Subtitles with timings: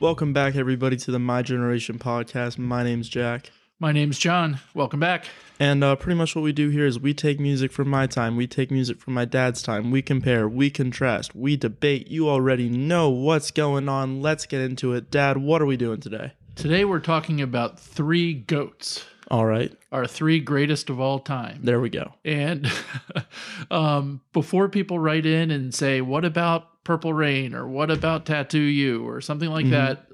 [0.00, 2.56] Welcome back, everybody, to the My Generation podcast.
[2.56, 3.50] My name's Jack.
[3.78, 4.58] My name's John.
[4.74, 5.26] Welcome back.
[5.58, 8.36] And uh, pretty much what we do here is we take music from my time,
[8.36, 12.10] we take music from my dad's time, we compare, we contrast, we debate.
[12.10, 14.22] You already know what's going on.
[14.22, 15.10] Let's get into it.
[15.10, 16.32] Dad, what are we doing today?
[16.56, 21.60] Today we're talking about three goats, All right, our three greatest of all time.
[21.62, 22.14] there we go.
[22.24, 22.70] And
[23.70, 28.58] um, before people write in and say, what about Purple Rain or what about Tattoo
[28.58, 29.70] You or something like Mhm.
[29.70, 30.06] that,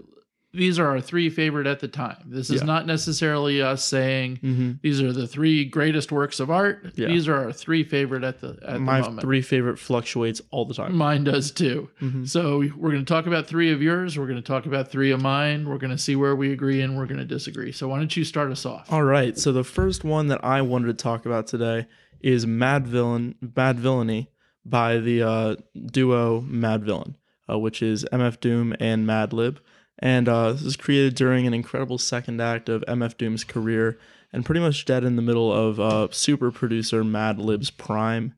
[0.52, 2.16] these are our three favorite at the time.
[2.26, 2.66] This is Yeah.
[2.66, 4.70] not necessarily us saying Mm-hmm.
[4.82, 6.92] these are the three greatest works of art.
[6.96, 7.08] Yeah.
[7.08, 9.20] These are our three favorite at the at My the moment.
[9.20, 10.96] three favorite fluctuates all the time.
[10.96, 11.90] Mine does too.
[12.00, 12.26] Mhm.
[12.26, 14.18] So we're going to talk about three of yours.
[14.18, 15.68] We're going to talk about three of mine.
[15.68, 17.70] We're going to see where we agree and we're going to disagree.
[17.70, 18.90] So why don't you start us off?
[18.90, 21.86] All right, so the first one that I wanted to talk about today
[22.22, 24.30] is Madvillain, Bad Villainy
[24.68, 27.14] by the uh, duo Madvillain,
[27.48, 29.58] uh, which is MF Doom and Madlib.
[29.98, 33.98] And uh, this was created during an incredible second act of MF Doom's career
[34.32, 38.34] and pretty much dead in the middle of uh, super producer Madlib's prime.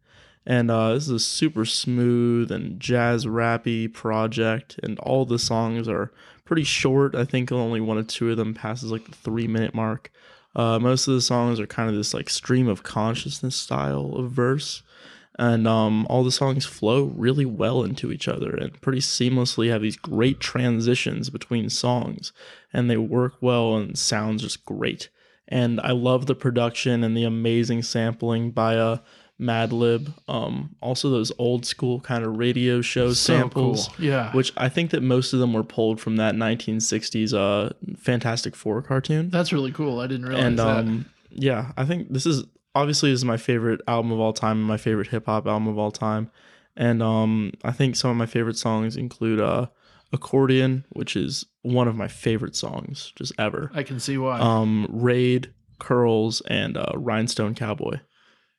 [0.47, 5.89] And uh, this is a super smooth and jazz rappy project, and all the songs
[5.89, 6.11] are
[6.45, 7.15] pretty short.
[7.15, 10.11] I think only one or two of them passes like the three minute mark.
[10.57, 14.31] Uh, most of the songs are kind of this like stream of consciousness style of
[14.31, 14.83] verse,
[15.39, 19.83] and um, all the songs flow really well into each other and pretty seamlessly have
[19.83, 22.33] these great transitions between songs,
[22.73, 25.09] and they work well and sounds just great.
[25.47, 28.99] And I love the production and the amazing sampling by uh,
[29.41, 30.13] Madlib.
[30.29, 34.05] Um, also those old school kind of radio show So samples cool.
[34.05, 34.33] Yeah.
[34.33, 38.83] which I think that most of them were pulled from that 1960s uh Fantastic Four
[38.83, 39.31] cartoon.
[39.31, 40.01] That's really cool.
[40.01, 40.67] I didn't realize And that.
[40.79, 42.45] um yeah, I think this is
[42.79, 45.69] obviously this is my favorite album of all time and my favorite hip hop album
[45.69, 46.31] of all time.
[46.77, 49.67] And um I think some of my favorite songs include uh
[50.13, 53.71] Accordion, which is one of my favorite songs just ever.
[53.75, 54.39] I can see why.
[54.41, 57.99] Um Raid, Curls and uh Rhinestone Cowboy.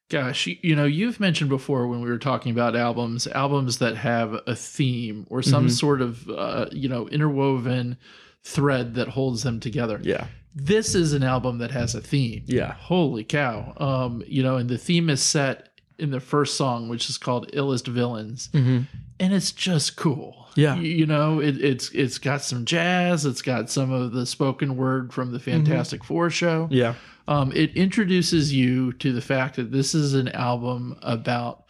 [0.10, 3.96] Gosh, you, you know, you've mentioned before when we were talking about albums, albums that
[3.98, 5.72] have a theme or some Mhm.
[5.72, 7.96] sort of, uh, you know, interwoven
[8.44, 10.00] thread that holds them together.
[10.04, 10.26] Yeah.
[10.56, 12.44] This is an album that has a theme.
[12.48, 12.74] Yeah.
[12.74, 13.74] Holy cow.
[13.78, 17.52] Um, you know, and the theme is set in the first song, which is called
[17.52, 18.50] Illest Villains.
[18.54, 18.88] Mhm.
[19.20, 20.48] And it's just cool.
[20.56, 20.76] Yeah.
[20.76, 24.76] Y- You know, it, it's it's got some jazz, it's got some of the spoken
[24.78, 26.68] word from the Fantastic Four show.
[26.72, 26.96] Yeah.
[27.28, 31.66] Um, it introduces you to the fact that this is an album about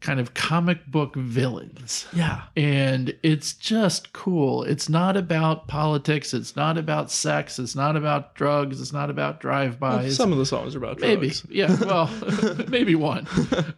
[0.00, 2.42] kind of comic book villains Yeah.
[2.56, 4.62] and it's just cool.
[4.62, 6.32] It's not about politics.
[6.32, 7.58] It's not about sex.
[7.58, 8.80] It's not about drugs.
[8.80, 10.14] It's not about drive-bys.
[10.14, 11.46] Some of the songs are about maybe, drugs.
[11.50, 11.76] yeah.
[11.84, 12.10] Well,
[12.68, 13.26] maybe one.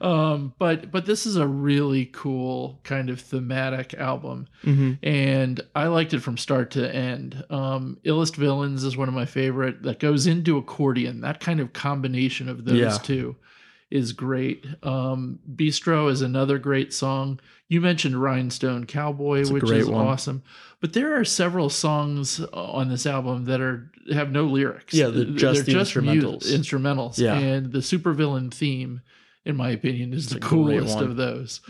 [0.01, 4.99] Um, but but this is a really cool kind of thematic album, Mhm.
[5.03, 7.43] and I liked it from start to end.
[7.49, 9.83] Um, Illest Villains is one of my favorite.
[9.85, 11.23] That goes into accordion.
[11.23, 12.99] That kind of combination of those Yeah.
[12.99, 13.37] two
[13.91, 14.67] is great.
[14.83, 17.41] Um, Bistro is another great song.
[17.69, 20.07] You mentioned Rhinestone Cowboy, which is one.
[20.07, 20.43] awesome.
[20.81, 24.95] But there are several songs on this album that are have no lyrics.
[24.95, 26.45] Yeah, they're just the mu- instrumentals.
[26.53, 27.19] instrumentals.
[27.19, 27.35] Yeah.
[27.39, 29.03] And the supervillain theme,
[29.45, 31.61] in my opinion, is It's the coolest of those.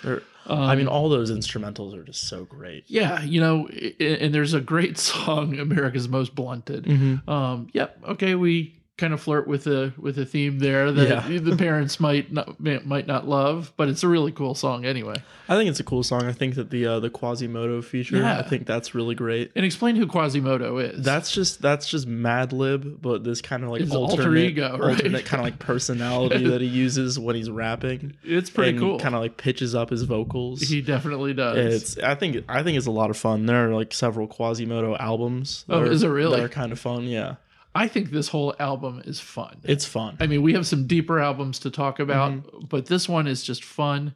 [0.47, 2.85] Um, I mean, all those instrumentals are just so great.
[2.89, 3.69] yeah, you know,
[4.01, 6.85] and there's a great song, America's Most Blunted.
[6.85, 7.29] Mm-hmm.
[7.31, 11.39] Um, yep, okay, we kind of flirt with a with a theme there that Yeah.
[11.41, 15.17] the parents might not might not love, but it's a really cool song anyway.
[15.49, 16.25] I think it's a cool song.
[16.27, 18.39] I think that the uh, the Quasimodo feature, Yeah.
[18.39, 19.51] I think that's really great.
[19.57, 21.03] And explain who Quasimodo is.
[21.05, 24.91] That's just that's just Madlib, but this kind of like His alter ego, right?
[24.95, 28.17] alternate kind of like personality that he uses when he's rapping.
[28.23, 28.99] it's pretty cool.
[29.01, 30.61] Kind of like pitches up his vocals.
[30.61, 31.97] he definitely does.
[31.97, 33.47] it's I think I think it's a lot of fun.
[33.47, 35.65] There are like several Quasimodo albums.
[35.69, 36.37] Oh, are- is it really?
[36.37, 37.05] That are kind of fun.
[37.05, 37.37] Yeah,
[37.75, 39.59] I think this whole album is fun.
[39.65, 40.17] it's fun.
[40.21, 42.67] I mean, we have some deeper albums to talk about, Mm-hmm.
[42.69, 44.15] but this one is just fun.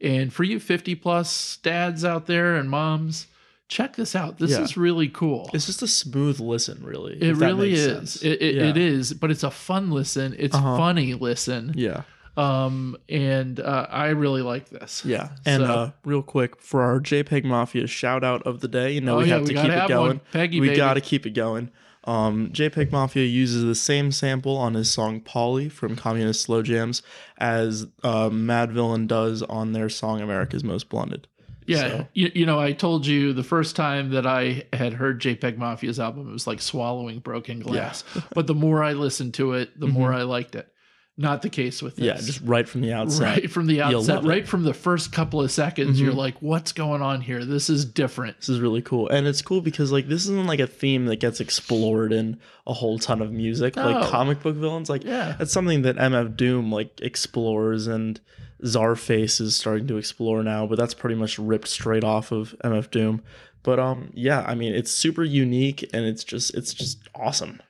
[0.00, 3.26] And for you 50 plus dads out there and moms,
[3.68, 4.38] check this out.
[4.38, 4.62] This Yeah.
[4.62, 5.50] is really cool.
[5.52, 7.14] It's just a smooth listen, really.
[7.22, 8.22] it really is.
[8.22, 8.62] It, it, Yeah.
[8.70, 10.34] it is, but it's a fun listen.
[10.38, 10.76] It's Uh-huh.
[10.76, 11.72] funny listen.
[11.76, 12.02] Yeah.
[12.36, 15.04] Um, and uh, I really like this.
[15.04, 15.28] Yeah.
[15.46, 19.00] And So- uh, real quick for our JPEG Mafia shout out of the day, you
[19.00, 20.20] know Oh, we yeah, have we to keep it going.
[20.32, 21.70] Peggy, we got to keep it going.
[22.06, 27.02] Um, JPEG Mafia uses the same sample on his song Polly from Communist Slow Jams
[27.38, 31.26] as uh, Madvillain does on their song America's Most Blunted.
[31.66, 35.22] Yeah, So- you, you know, I told you the first time that I had heard
[35.22, 38.04] JPEG Mafia's album, it was like swallowing broken glass.
[38.34, 40.18] but the more I listened to it, the more Mm-hmm.
[40.20, 40.68] I liked it.
[41.16, 42.04] Not the case with this.
[42.04, 43.22] Yeah, just right from the outset.
[43.22, 44.28] right from the outset, love it.
[44.28, 46.02] right from the first couple of seconds, Mhm.
[46.02, 47.44] you're like, "What's going on here?
[47.44, 49.08] This is different." This is really cool.
[49.08, 52.72] And it's cool because like this isn't like a theme that gets explored in a
[52.72, 53.76] whole ton of music.
[53.76, 53.90] No.
[53.90, 58.18] Like comic book villains, like Yeah, that's something that MF Doom like explores and
[58.64, 62.90] Czarface is starting to explore now, but that's pretty much ripped straight off of MF
[62.90, 63.20] Doom.
[63.62, 67.60] But um yeah, I mean it's super unique and it's just it's just awesome.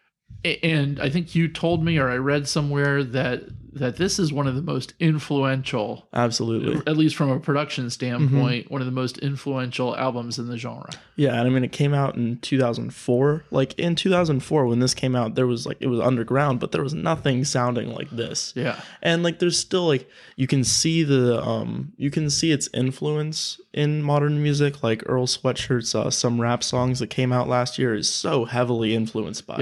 [0.63, 3.45] And I think you told me, or I read somewhere that
[3.77, 6.77] that this is one of the most influential, Absolutely.
[6.87, 7.91] at least from a production Mm-hmm.
[7.91, 10.89] standpoint, one of the most influential albums in the genre.
[11.17, 13.47] Yeah, and I mean it came out in 2004.
[13.51, 16.85] Like in 2004 when this came out, there was like it was underground, but there
[16.85, 18.53] was nothing sounding like this.
[18.55, 22.69] Yeah, And like there's still like you can see the um you can see its
[22.75, 27.77] influence in modern music like Earl Sweatshirt's uh, some rap songs that came out last
[27.79, 29.61] year is so heavily influenced by it.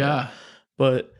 [0.82, 1.14] But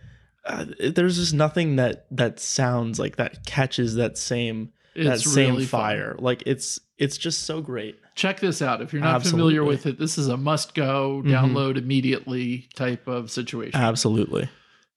[0.44, 5.66] uh, there's just nothing that that sounds like that catches that same that same really
[5.66, 5.80] fun.
[5.80, 6.16] fire.
[6.18, 7.96] Like it's it's just so great.
[8.16, 8.82] Check this out.
[8.82, 11.30] If you're not familiar with it, this is a must go, Mhm.
[11.30, 13.80] download immediately type of situation.
[13.80, 14.48] Absolutely.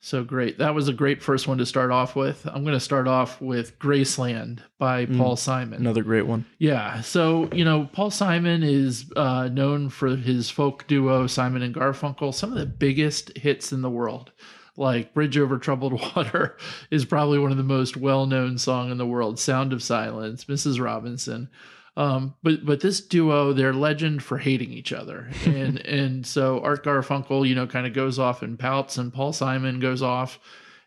[0.01, 0.57] So great.
[0.59, 2.45] That was a great first one to start off with.
[2.45, 5.17] I'm going to start off with Graceland by Mm.
[5.17, 5.79] Paul Simon.
[5.79, 6.45] Another great one.
[6.59, 7.01] Yeah.
[7.01, 12.33] So, you know, Paul Simon is uh, known for his folk duo, Simon and Garfunkel,
[12.35, 14.31] some of the biggest hits in the world.
[14.77, 16.57] Like Bridge Over Troubled Water
[16.91, 19.39] is probably one of the most well known song in the world.
[19.39, 20.83] Sound of Silence, Mrs.
[20.83, 21.49] Robinson.
[21.97, 26.83] Um, but but this duo, they're legend for hating each other, and and so Art
[26.83, 30.39] Garfunkel, you know, kind of goes off and pouts, and Paul Simon goes off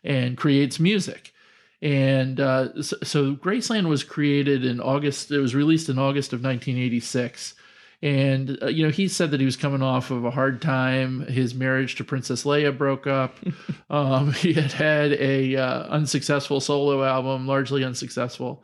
[0.03, 1.33] and creates music.
[1.81, 5.31] And uh, so, so Graceland was created in August.
[5.31, 7.55] It was released in August of 1986.
[8.01, 11.21] And, uh, you know, he said that he was coming off of a hard time.
[11.27, 13.37] His marriage to Princess Leia broke up.
[13.89, 18.63] um, he had had a uh, unsuccessful solo album, largely unsuccessful,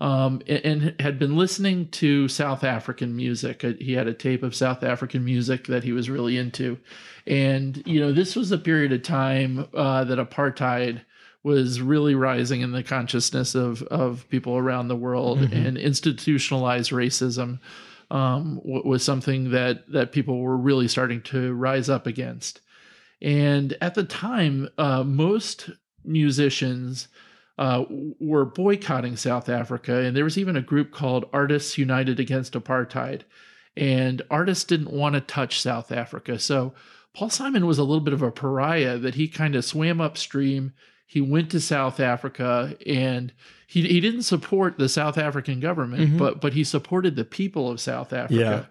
[0.00, 3.64] um, and, and had been listening to South African music.
[3.64, 6.76] Uh, He had a tape of South African music that he was really into.
[7.26, 11.00] And, you know, this was a period of time uh, that apartheid
[11.42, 15.52] was really rising in the consciousness of of people around the world, Mhm.
[15.68, 17.60] and institutionalized racism
[18.10, 22.60] um, was something that that people were really starting to rise up against.
[23.22, 25.70] And at the time, uh, most
[26.04, 27.08] musicians
[27.56, 27.84] uh,
[28.20, 33.22] were boycotting South Africa, and there was even a group called Artists United Against Apartheid.
[33.76, 36.74] And artists didn't want to touch South Africa, so
[37.14, 40.72] Paul Simon was a little bit of a pariah that he kind of swam upstream.
[41.14, 43.32] He went to South Africa and
[43.68, 46.18] he, he didn't support the South African government, Mhm.
[46.18, 48.68] but but he supported the people of South Africa.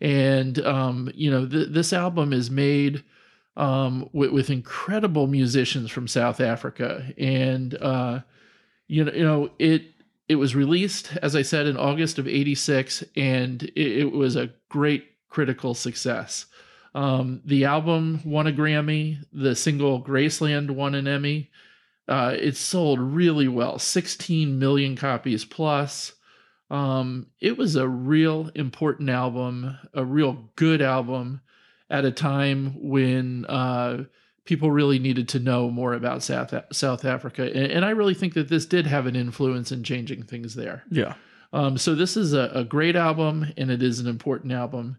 [0.00, 3.04] And um, you know, th- this album is made
[3.58, 8.20] um, with, with incredible musicians from South Africa, and uh,
[8.88, 9.82] you know, you know it.
[10.28, 14.48] It was released, as I said, in August of '86, and it, it was a
[14.70, 16.46] great critical success.
[16.94, 19.18] Um, the album won a Grammy.
[19.32, 21.50] The single "Graceland" won an Emmy.
[22.08, 26.12] Uh, it sold really well, 16 million copies plus.
[26.70, 31.42] Um, it was a real important album, a real good album
[31.90, 34.04] at a time when uh,
[34.44, 38.34] people really needed to know more about South South Africa, and, and I really think
[38.34, 40.84] that this did have an influence in changing things there.
[40.90, 41.14] Yeah.
[41.52, 44.96] Um, so this is a, a great album, and it is an important album.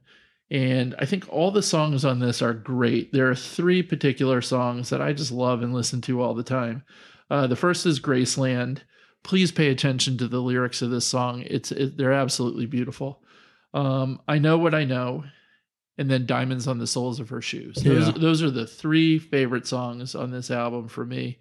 [0.53, 3.11] And I think all the songs on this are great.
[3.11, 6.83] There are three particular songs that I just love and listen to all the time.
[7.31, 8.81] Uh, the first is Graceland.
[9.23, 11.43] Please pay attention to the lyrics of this song.
[11.47, 13.23] It's it, they're absolutely beautiful.
[13.73, 15.23] Um, I know what I know,
[15.97, 17.77] and then Diamonds on the Soles of Her Shoes.
[17.77, 18.13] Those Yeah.
[18.15, 21.39] those are the three favorite songs on this album for me.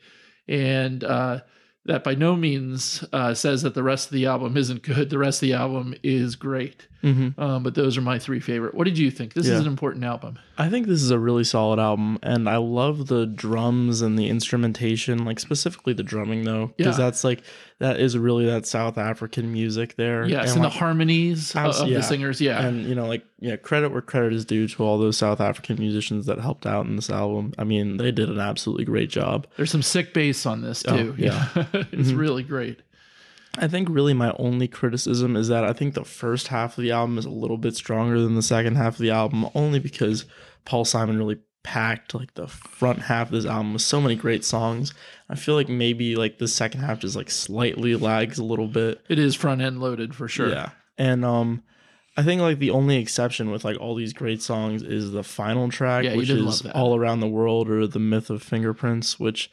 [0.48, 1.40] And uh,
[1.84, 5.10] that by no means uh, says that the rest of the album isn't good.
[5.10, 6.88] The rest of the album is great.
[7.02, 7.40] Mm-hmm.
[7.40, 8.74] Um, but those are my three favorite.
[8.74, 9.34] What did you think?
[9.34, 10.38] This is an important album.
[10.56, 14.28] I think this is a really solid album, and I love the drums and the
[14.28, 17.04] instrumentation, like specifically the drumming though, because Yeah.
[17.04, 17.42] that's like
[17.80, 20.24] that is really that South African music there.
[20.28, 21.96] Yes, and, like, the harmonies Abs- of yeah.
[21.98, 22.40] the singers.
[22.40, 22.64] Yeah.
[22.64, 25.76] and you know, like yeah, credit where credit is due to all those South African
[25.80, 27.52] musicians that helped out in this album.
[27.58, 29.48] I mean, they did an absolutely great job.
[29.56, 31.14] There's some sick bass on this Oh, too.
[31.18, 31.48] yeah.
[31.90, 32.18] it's Mhm.
[32.18, 32.78] really great.
[33.58, 36.90] I think really my only criticism is that I think the first half of the
[36.92, 40.24] album is a little bit stronger than the second half of the album, only because
[40.64, 44.44] Paul Simon really packed like the front half of this album with so many great
[44.44, 44.94] songs.
[45.28, 49.00] I feel like maybe like the second half just like slightly lags a little bit.
[49.08, 50.48] It is front end loaded for sure.
[50.48, 50.70] Yeah.
[50.98, 51.62] And um
[52.16, 55.70] I think like the only exception with like all these great songs is the final
[55.70, 56.66] track, Yeah, which is.
[56.66, 59.50] All Around the World or The Myth of Fingerprints, which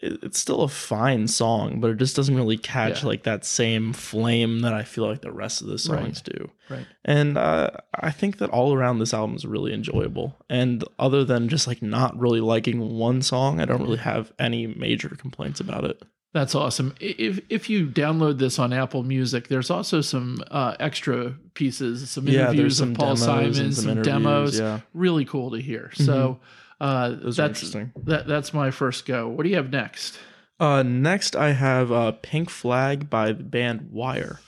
[0.00, 3.08] it's still a fine song, but it just doesn't really catch Yeah.
[3.08, 6.50] like that same flame that I feel like the rest of the songs do.
[6.68, 6.86] Right.
[7.04, 10.36] And uh, I think that all around this album is really enjoyable.
[10.50, 14.66] And other than just like not really liking one song, I don't really have any
[14.66, 16.02] major complaints about it.
[16.32, 16.96] That's awesome.
[16.98, 22.26] If if you download this on Apple Music, there's also some uh, extra pieces, some
[22.26, 24.58] interviews there's some of Paul Simon, and some, interviews, demos.
[24.58, 25.92] Yeah, Really cool to hear.
[25.94, 26.40] So
[26.84, 27.92] uh, those that's interesting.
[28.04, 29.26] that, that's my first go.
[29.26, 30.18] What do you have next?
[30.60, 34.40] Uh, next, I have uh, Pink Flag by the band Wire.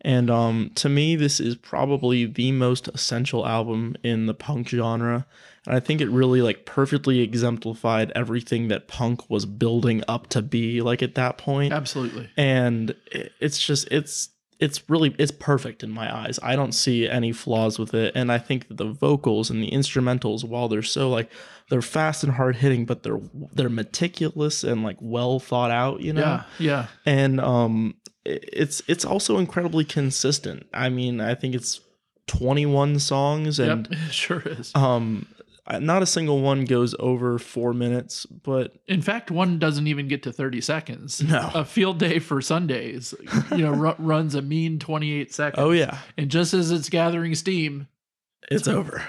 [0.00, 5.26] And um, to me, this is probably the most essential album in the punk genre.
[5.64, 10.42] And I think it really like perfectly exemplified everything that punk was building up to
[10.42, 11.72] be like at that point.
[11.72, 12.28] Absolutely.
[12.36, 12.94] And
[13.40, 16.38] it's just it's it's really it's perfect in my eyes.
[16.42, 18.12] I don't see any flaws with it.
[18.14, 21.30] And I think that the vocals and the instrumentals, while they're so like
[21.68, 23.20] they're fast and hard hitting, but they're
[23.52, 26.44] they're meticulous and like well thought out, you know Yeah.
[26.58, 26.86] Yeah.
[27.04, 27.94] and um
[28.24, 31.80] it's it's also incredibly consistent i mean i think it's
[32.26, 34.00] 21 songs and yep.
[34.08, 34.72] It sure is.
[34.74, 35.26] um
[35.80, 40.22] not a single one goes over four minutes but In fact, one doesn't even get
[40.24, 41.20] to 30 seconds.
[41.22, 41.50] No.
[41.54, 43.14] A field day for Sundays,
[43.50, 45.60] you know, ru- runs a mean 28 seconds.
[45.64, 47.88] oh yeah And just as it's gathering steam,
[48.50, 49.02] it's over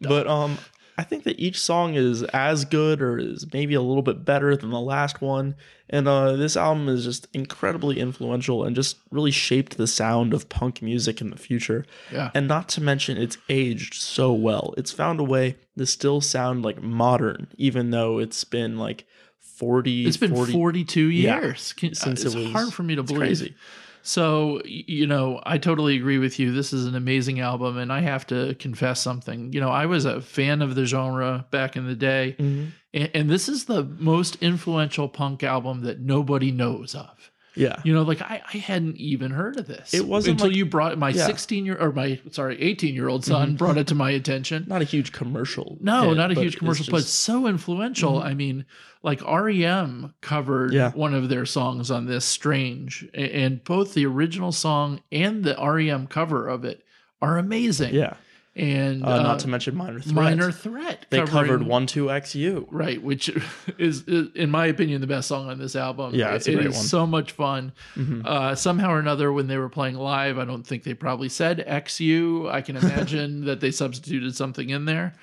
[0.00, 0.58] but um
[0.98, 4.56] i think that each song is as good or is maybe a little bit better
[4.56, 5.54] than the last one
[5.90, 10.48] and uh this album is just incredibly influential and just really shaped the sound of
[10.48, 12.30] punk music in the future yeah.
[12.34, 14.74] And not to mention, it's aged so well.
[14.76, 19.04] It's found a way to still sound like modern, even though it's been like
[19.40, 21.72] 40, It's been 40 42 years.
[21.72, 23.26] Can, since it's it was- hard for me to it's believe.
[23.28, 23.54] crazy.
[24.02, 26.52] So, you know, I totally agree with you.
[26.52, 29.52] This is an amazing album, and I have to confess something.
[29.52, 32.68] You know, I was a fan of the genre back in the day, Mhm.
[32.92, 37.30] and, and this is the most influential punk album that nobody knows of.
[37.54, 37.80] Yeah.
[37.84, 39.92] You know, like I, I hadn't even heard of this.
[39.92, 41.26] It wasn't until like- you brought my Yeah.
[41.26, 43.56] 16 year or my sorry 18 year old son mm-hmm.
[43.56, 44.64] brought it to my attention.
[44.68, 45.78] Not a huge commercial.
[45.80, 48.14] No, hit, not a huge it's commercial, but so influential.
[48.14, 48.28] Mm-hmm.
[48.28, 48.64] I mean,
[49.02, 50.92] like REM covered Yeah.
[50.92, 56.06] one of their songs on this, Strange, and both the original song and the REM
[56.06, 56.84] cover of it
[57.20, 57.94] are amazing.
[57.94, 58.14] yeah.
[58.54, 60.14] And Uh, uh, not to mention Minor Threat.
[60.14, 61.06] Minor Threat.
[61.08, 62.66] They covered 12XU.
[62.70, 63.30] Right, which
[63.78, 66.14] is, is, in my opinion, the best song on this album.
[66.14, 66.84] Yeah, it's a It great is one.
[66.84, 67.72] so much fun.
[67.96, 68.26] Mhm.
[68.26, 71.64] Uh, somehow or another, when they were playing live, I don't think they probably said
[71.66, 72.50] XU.
[72.50, 75.14] I can imagine that they substituted something in there.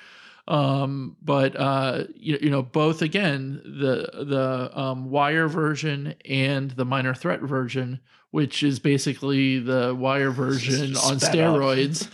[0.47, 6.85] Um, but uh, you, you know, both again, the the um, wire version and the
[6.85, 7.99] minor threat version,
[8.31, 12.09] which is basically the wire version on steroids.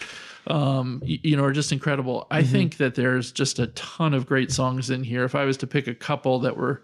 [0.48, 2.28] Um, you know, are just incredible.
[2.30, 2.48] I Mhm.
[2.48, 5.24] think that there's just a ton of great songs in here.
[5.24, 6.84] If I was to pick a couple that were,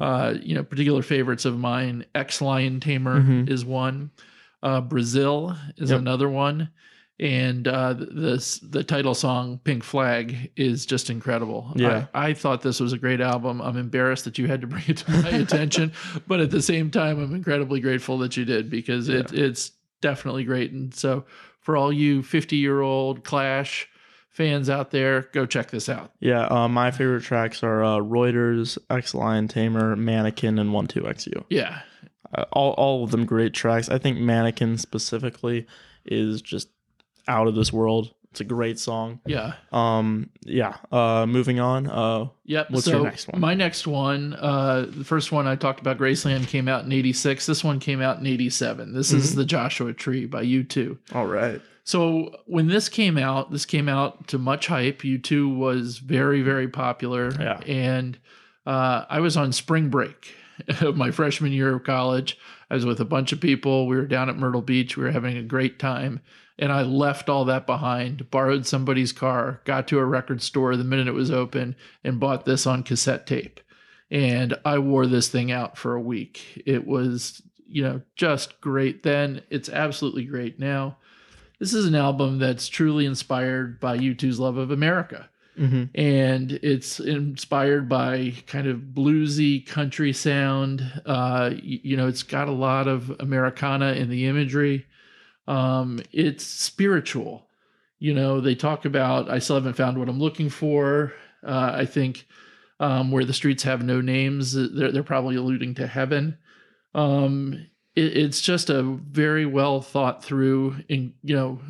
[0.00, 3.48] uh, you know, particular favorites of mine, Ex Lion Tamer Mhm.
[3.48, 4.10] is one.
[4.62, 6.00] Uh, Brazil is Yep.
[6.00, 6.68] another one,
[7.20, 11.72] and uh, th- this the title song "Pink Flag" is just incredible.
[11.76, 12.06] Yeah.
[12.12, 13.62] I, I thought this was a great album.
[13.62, 15.92] I'm embarrassed that you had to bring it to my attention,
[16.26, 19.72] but at the same time, I'm incredibly grateful that you did because it it's
[20.02, 20.72] definitely great.
[20.72, 21.24] And so,
[21.68, 23.90] for all you 50 year old Clash
[24.30, 26.12] fans out there, go check this out.
[26.18, 26.46] Yeah.
[26.46, 31.44] Uh, my favorite tracks are uh, Reuters, Ex Lion Tamer, Mannequin, and One Two XU.
[31.50, 31.80] Yeah,
[32.34, 33.90] Uh, all, all of them great tracks.
[33.90, 35.66] I think Mannequin specifically
[36.06, 36.70] is just
[37.26, 38.14] out of this world.
[38.38, 39.18] It's a great song.
[39.26, 39.54] yeah.
[39.72, 40.76] Um, yeah.
[40.92, 41.88] Uh, moving on.
[41.88, 42.70] Uh, Yep.
[42.70, 43.40] What's so your next one?
[43.40, 47.46] My next one, uh, the first one I talked about, Graceland, came out in '86.
[47.46, 48.94] This one came out in '87.
[48.94, 49.38] This is Mm-hmm.
[49.40, 50.96] the Joshua Tree by U2.
[51.14, 51.60] all right.
[51.82, 55.00] So when this came out, this came out to much hype.
[55.02, 57.32] U2 was very, very popular.
[57.40, 57.58] Yeah.
[57.66, 58.18] And
[58.66, 60.32] uh, I was on spring break
[60.80, 62.38] of my freshman year of college.
[62.70, 63.86] I was with a bunch of people.
[63.88, 64.96] We were down at Myrtle Beach.
[64.96, 66.20] We were having a great time.
[66.58, 70.84] And I left all that behind, borrowed somebody's car, got to a record store the
[70.84, 73.60] minute it was open, and bought this on cassette tape.
[74.10, 76.62] And I wore this thing out for a week.
[76.66, 79.42] It was, you know, just great then.
[79.50, 80.96] It's absolutely great now.
[81.58, 85.28] This is an album that's truly inspired by U2's love of America.
[85.58, 85.84] Mm-hmm.
[85.94, 90.80] And it's inspired by kind of bluesy country sound.
[91.04, 94.86] Uh, y- you know, it's got a lot of Americana in the imagery.
[95.48, 97.46] Um, it's spiritual.
[97.98, 101.12] You know, they talk about, I still haven't found what I'm looking for.
[101.44, 102.26] Uh, I think
[102.78, 106.38] um, where the streets have no names, they're, they're probably alluding to heaven.
[106.94, 111.60] Um, it, it's just a very well thought through, in you know,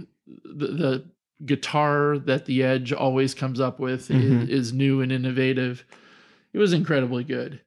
[0.44, 1.04] the, the
[1.46, 4.42] guitar that the Edge always comes up with Mhm.
[4.42, 5.84] is, is new and innovative.
[6.52, 7.60] It was incredibly good.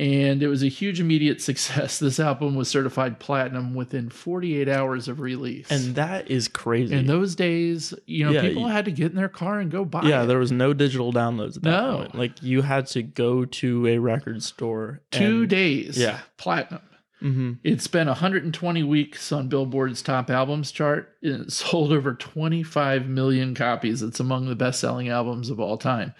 [0.00, 1.98] And it was a huge immediate success.
[1.98, 5.70] This album was certified platinum within 48 hours of release.
[5.70, 6.94] And that is crazy.
[6.96, 9.84] in those days, you know, Yeah, people had to get in their car and go
[9.84, 10.26] buy yeah, it.
[10.26, 11.96] there was no digital downloads at that No.
[11.98, 12.14] point.
[12.14, 15.02] Like you had to go to a record store.
[15.10, 15.98] Two and, days.
[15.98, 16.20] yeah.
[16.38, 16.80] Platinum.
[17.22, 17.58] Mhm.
[17.62, 21.10] It spent 120 weeks on Billboard's top albums chart.
[21.22, 24.02] and It sold over 25 million copies.
[24.02, 26.14] It's among the best selling albums of all time.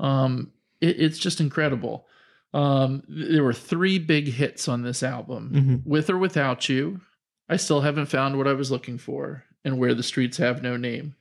[0.00, 2.06] Um, it- it's just incredible.
[2.54, 5.86] Um, there were three big hits on this album Mhm.
[5.86, 7.00] With or Without You.
[7.48, 10.76] I still haven't found what I was looking for, and Where the Streets Have No
[10.76, 11.14] Name.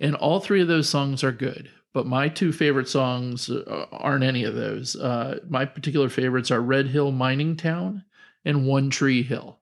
[0.00, 1.70] And all three of those songs are good.
[1.92, 4.96] But my two favorite songs uh, aren't any of those.
[4.96, 8.04] Uh, my particular favorites are Red Hill Mining Town
[8.44, 9.60] and One Tree Hill.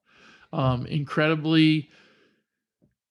[0.53, 1.91] Um, incredibly,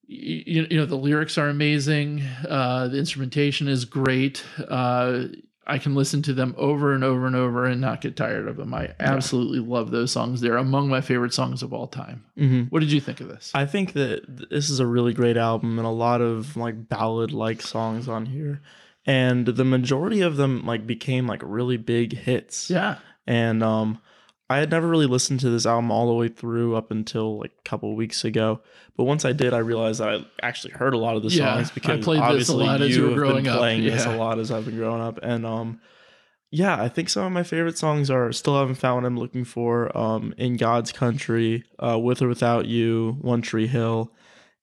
[0.08, 2.22] you, you know, the lyrics are amazing.
[2.50, 4.44] Uh, the instrumentation is great.
[4.68, 5.25] Uh,
[5.68, 8.58] I can listen to them over and over and over and not get tired of
[8.58, 8.74] them.
[8.74, 10.41] I absolutely love those songs.
[10.41, 12.25] They're among my favorite songs of all time.
[12.38, 12.72] Mhm.
[12.72, 13.51] What did you think of this?
[13.53, 17.32] I think that this is a really great album and a lot of like ballad
[17.32, 18.62] like songs on here.
[19.06, 22.70] And the majority of them like became like really big hits.
[22.70, 24.00] yeah, And um
[24.51, 27.51] I had never really listened to this album all the way through up until like
[27.58, 28.62] a couple weeks ago.
[28.98, 31.55] But once I did, I realized that I actually heard a lot of the Yeah,
[31.55, 33.84] songs I because played this a obviously lot as you have growing been up, playing
[33.86, 35.20] this a lot as I've been growing up.
[35.24, 35.79] And um
[36.53, 39.46] yeah, I think some of my favorite songs are Still Haven't Found What I'm Looking
[39.46, 44.12] For, um, In God's Country, uh, With or Without You, One Tree Hill.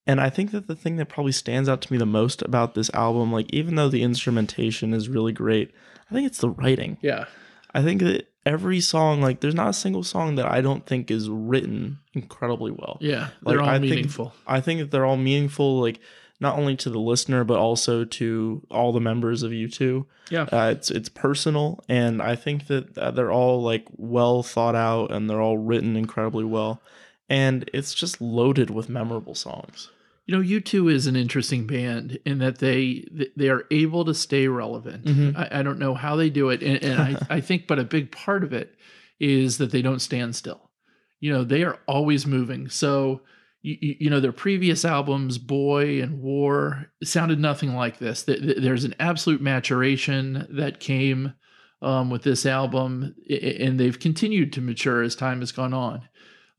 [0.07, 2.75] And I think that the thing that probably stands out to me the most about
[2.75, 5.73] this album, like even though the instrumentation is really great,
[6.11, 6.99] I think it's the writing.
[7.01, 7.25] yeah,
[7.73, 11.11] I think that every song, like, there's not a single song that I don't think
[11.11, 12.97] is written incredibly well.
[13.01, 13.29] yeah.
[13.43, 14.33] They're Like, all I think- meaningful.
[14.47, 16.01] I think that they're all meaningful, like,
[16.41, 20.07] not only to the listener, but also to all the members of U2.
[20.31, 20.43] Yeah.
[20.53, 25.11] Uh, it's it's personal, and I think that uh, they're all like well thought out,
[25.11, 26.81] and they're all written incredibly well,
[27.29, 29.91] and it's just loaded with memorable songs.
[30.29, 34.47] You know, U2 is an interesting band in that they they are able to stay
[34.47, 35.07] relevant.
[35.07, 35.35] Mhm.
[35.35, 37.85] I, I don't know how they do it, and, and I, I think, but a
[37.85, 38.75] big part of it
[39.19, 40.71] is that they don't stand still.
[41.19, 42.69] You know, they are always moving.
[42.69, 43.23] So,
[43.63, 48.23] you, you know, their previous albums, Boy and War, sounded nothing like this.
[48.25, 51.33] Th- th- There's an absolute maturation that came
[51.81, 56.03] um, with this album, and they've continued to mature as time has gone on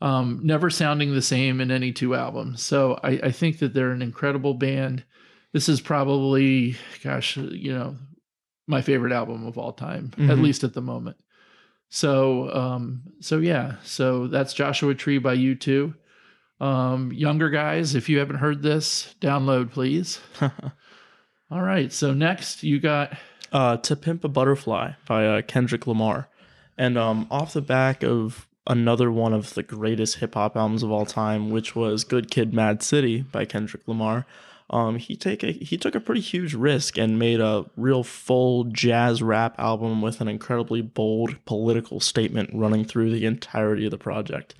[0.01, 2.61] um, never sounding the same in any two albums.
[2.63, 5.03] So I, I think that they're an incredible band.
[5.51, 7.97] This is probably, gosh, you know,
[8.67, 10.41] my favorite album of all time, at Mhm.
[10.41, 11.17] least at the moment.
[11.89, 15.93] So, um, so yeah, so that's Joshua Tree by U2.
[16.61, 20.19] Um, younger guys, if you haven't heard this, download please.
[21.51, 23.17] All right, so next you got
[23.51, 26.29] uh, "To Pimp a Butterfly" by uh, Kendrick Lamar,
[26.77, 30.91] and um, off the back of another one of the greatest hip hop albums of
[30.91, 34.25] all time, which was "Good Kid, Mad City" by Kendrick Lamar.
[34.69, 38.65] Um, he take a he took a pretty huge risk and made a real full
[38.65, 43.97] jazz rap album with an incredibly bold political statement running through the entirety of the
[43.97, 44.53] project,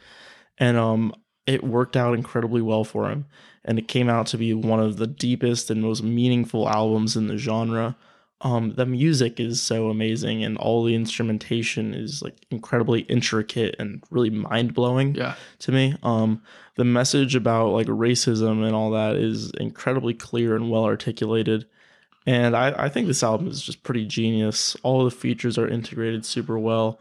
[0.58, 1.14] and um,
[1.46, 3.26] it worked out incredibly well for him,
[3.64, 7.28] and it came out to be one of the deepest and most meaningful albums in
[7.28, 7.96] the genre
[8.42, 14.04] um the music is so amazing and all the instrumentation is like incredibly intricate and
[14.12, 15.96] really mind-blowing yeah, to me.
[16.04, 16.42] Um
[16.76, 21.66] the message about like racism and all that is incredibly clear and well articulated.
[22.26, 24.78] And i i think this album is just pretty genius.
[24.84, 27.00] All the features are integrated super well.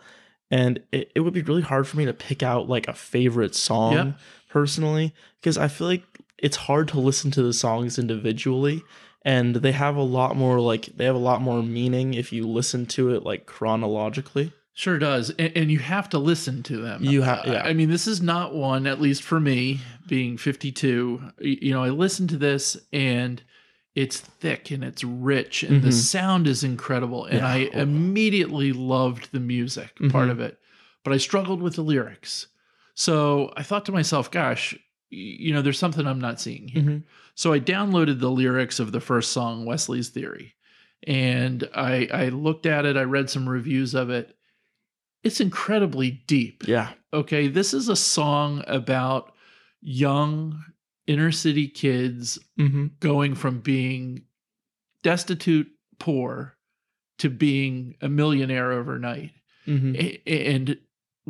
[0.50, 3.54] And it, it would be really hard for me to pick out like a favorite
[3.54, 4.18] song Yep.
[4.48, 6.02] personally because i feel like
[6.38, 8.82] it's hard to listen to the songs individually
[9.22, 12.46] and they have a lot more like they have a lot more meaning if you
[12.46, 17.02] listen to it like chronologically Sure does, and, and you have to listen to them.
[17.02, 17.62] You ha- Uh, yeah.
[17.64, 21.32] I mean, this is not one, at least for me, being 52.
[21.40, 23.42] You know, I listened to this and
[23.96, 25.92] it's thick and it's rich and the Mhm.
[25.94, 27.48] sound is incredible, and Yeah.
[27.48, 30.30] I immediately loved the music part Mhm.
[30.30, 30.60] of it,
[31.02, 32.46] but I struggled with the lyrics.
[32.94, 34.76] So I thought to myself, "Gosh,
[35.10, 37.02] you know, there's something I'm not seeing here." Mhm.
[37.34, 40.54] So I downloaded the lyrics of the first song, Wesley's Theory,
[41.06, 42.96] and I I looked at it.
[42.96, 44.36] I read some reviews of it.
[45.22, 46.64] It's incredibly deep.
[46.66, 49.34] yeah Okay, this is a song about
[49.80, 50.62] young
[51.06, 52.88] inner city kids mm-hmm.
[53.00, 54.22] going from being
[55.02, 56.56] destitute, poor,
[57.18, 59.32] to being a millionaire overnight.
[59.66, 60.16] Mm-hmm.
[60.26, 60.78] And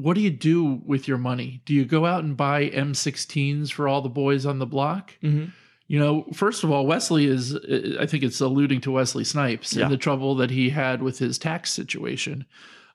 [0.00, 1.60] what do you do with your money?
[1.64, 5.14] Do you go out and buy M16s for all the boys on the block?
[5.22, 5.46] Mm-hmm.
[5.86, 7.56] You know, first of all, Wesley is,
[7.98, 9.84] I think it's alluding to Wesley Snipes Yeah.
[9.84, 12.44] and the trouble that he had with his tax situation.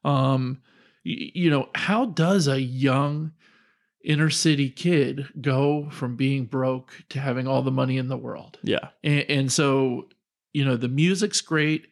[0.05, 0.61] Um,
[1.03, 3.31] you know, how does a young
[4.05, 8.59] inner city kid go from being broke to having all the money in the world?
[8.63, 8.89] Yeah.
[9.03, 10.07] And, and so,
[10.53, 11.87] you know, the music's great,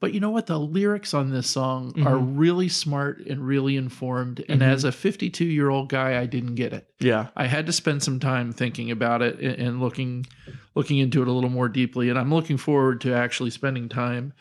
[0.00, 0.46] but you know what?
[0.46, 2.32] The lyrics on this song are Mhm.
[2.38, 4.42] really smart and really informed.
[4.48, 4.64] And Mhm.
[4.64, 6.86] as a 52 year old guy, I didn't get it.
[6.98, 7.26] Yeah.
[7.36, 10.26] I had to spend some time thinking about it and, and looking
[10.74, 12.08] looking into it a little more deeply.
[12.08, 14.32] And I'm looking forward to actually spending time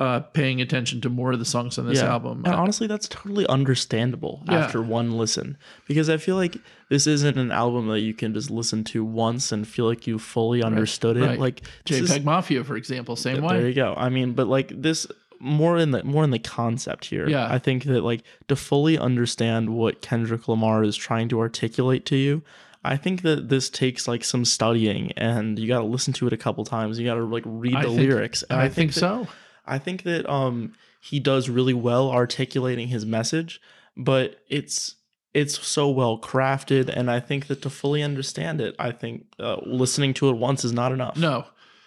[0.00, 2.10] uh, paying attention to more of the songs on this Yeah.
[2.10, 2.42] album.
[2.46, 4.54] And honestly, that's totally understandable Yeah.
[4.64, 6.56] after one listen because I feel like
[6.88, 10.18] this isn't an album that you can just listen to once and feel like you
[10.18, 11.20] fully understood it.
[11.26, 11.38] right.
[11.38, 13.58] Like this is- JPEG Mafia, for example, same way.
[13.58, 13.94] There you go.
[13.96, 15.06] I mean, but like this
[15.38, 17.28] more in the more in the concept here.
[17.28, 17.46] Yeah.
[17.50, 22.16] I think that like to fully understand what Kendrick Lamar is trying to articulate to
[22.16, 22.42] you,
[22.84, 26.32] I think that this takes like some studying and you got to listen to it
[26.32, 26.98] a couple times.
[26.98, 28.42] You got to like read I the think- lyrics.
[28.48, 29.28] And I, think, that- so.
[29.70, 33.60] I think that um he does really well articulating his message,
[33.96, 34.96] but it's
[35.32, 39.58] it's so well crafted and I think that to fully understand it, I think uh,
[39.64, 41.16] listening to it once is not enough.
[41.16, 41.44] No.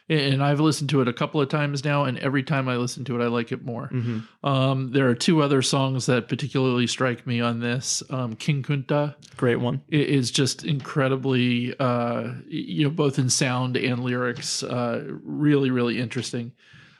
[0.10, 3.06] And I've listened to it a couple of times now, and every time I listen
[3.06, 3.88] to it, I like it more.
[3.88, 8.04] hmm Um, there are two other songs that particularly strike me on this.
[8.10, 9.82] Um, King Kunta Great one.
[9.90, 16.52] is just incredibly, uh, you know, both in sound and lyrics, uh, really, really interesting.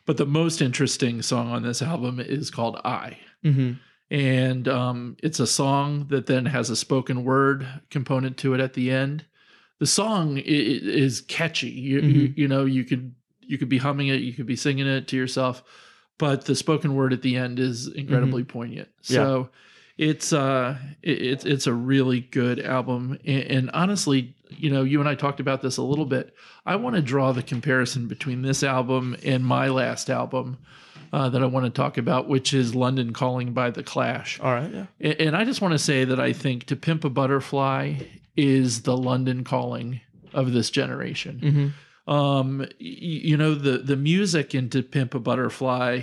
[0.06, 3.18] But the most interesting song on this album is called I.
[3.44, 3.74] hmm
[4.12, 8.74] And um, it's a song that then has a spoken word component to it at
[8.74, 9.26] the end.
[9.80, 11.70] The song is catchy.
[11.70, 12.38] You, you, Mhm.
[12.38, 15.18] you know, you could you could be humming it, you could be singing it to
[15.18, 15.64] yourself,
[16.18, 18.88] but the spoken word at the end is incredibly poignant.
[18.90, 19.14] Mm-hmm.
[19.14, 19.20] Yeah.
[19.26, 19.50] So
[19.98, 25.00] it's uh it, it's it's a really good album, and, and honestly, you know, you
[25.00, 26.34] and I talked about this a little bit.
[26.66, 30.58] I want to draw the comparison between this album and my last album.
[31.12, 34.40] Uh, that I want to talk about, which is London Calling by The Clash.
[34.40, 34.86] All right, yeah.
[35.00, 37.98] A- And I just want to say that I think To Pimp a Butterfly
[38.36, 40.02] is the London calling
[40.34, 41.40] of this generation.
[42.08, 42.12] Mm-hmm.
[42.12, 46.02] Um, you know, the the music in To Pimp a Butterfly,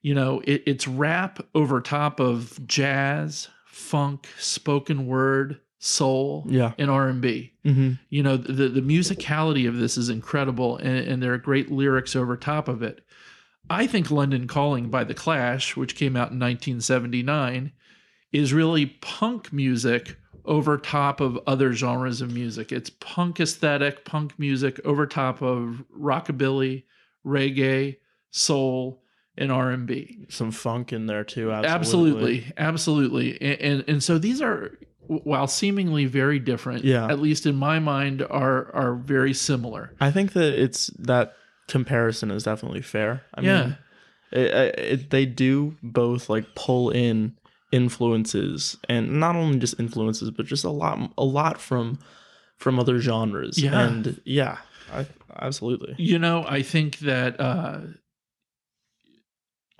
[0.00, 6.72] you know, it, it's rap over top of jazz, funk, spoken word, soul, Yeah.
[6.78, 7.52] and R and B.
[7.64, 7.92] Mm-hmm.
[8.10, 12.16] You know, the the musicality of this is incredible, and, and there are great lyrics
[12.16, 13.04] over top of it.
[13.70, 17.72] I think London Calling by The Clash, which came out in 1979,
[18.32, 22.72] is really punk music over top of other genres of music.
[22.72, 26.84] It's punk aesthetic, punk music over top of rockabilly,
[27.26, 27.96] reggae,
[28.30, 29.02] soul,
[29.38, 30.26] and R&B.
[30.28, 31.50] Some funk in there too.
[31.52, 32.52] Absolutely.
[32.58, 33.40] Absolutely, absolutely.
[33.42, 37.06] And, and and so these are while seemingly very different, Yeah.
[37.08, 39.94] at least in my mind are are very similar.
[40.00, 41.32] I think that it's that
[41.68, 43.22] comparison is definitely fair.
[43.34, 43.62] I Yeah.
[43.62, 43.78] mean,
[44.32, 47.34] it, it, it, they do both like pull in
[47.72, 51.98] influences and not only just influences, but just a lot, a lot from
[52.56, 53.56] from other genres.
[53.62, 53.80] Yeah.
[53.86, 54.58] and yeah,
[54.92, 55.06] I,
[55.40, 55.94] absolutely.
[55.96, 57.80] You know, I think that uh,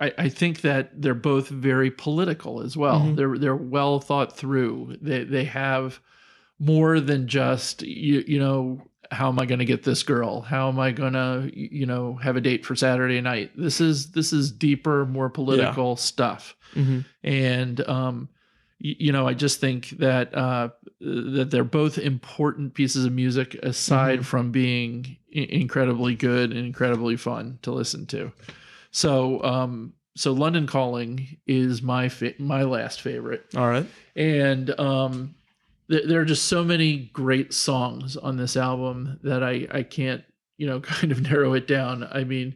[0.01, 3.01] I, I think that they're both very political as well.
[3.01, 3.15] Mhm.
[3.15, 4.97] They're they're well thought through.
[5.01, 5.99] They they have
[6.59, 8.81] more than just you you know
[9.11, 10.41] how am I going to get this girl?
[10.41, 13.51] How am I going to you know have a date for Saturday night?
[13.57, 16.55] This is this is deeper, more political stuff.
[16.73, 18.29] hmm and um
[18.81, 20.69] y- you know i just think that uh
[21.01, 24.25] that they're both important pieces of music aside Mhm.
[24.25, 28.31] from being I- incredibly good and incredibly fun to listen to
[28.91, 33.85] so um so london calling is my fa- my last favorite All right.
[34.15, 35.35] and um
[35.89, 40.23] th- there are just so many great songs on this album that i i can't
[40.57, 42.55] you know kind of narrow it down i mean